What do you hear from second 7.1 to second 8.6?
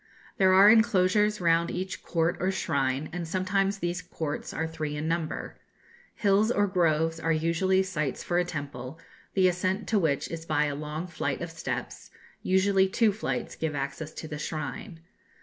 are usually sites for a